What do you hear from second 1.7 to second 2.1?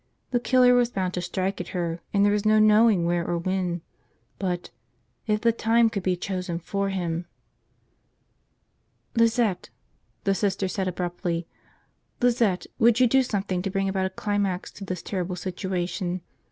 her,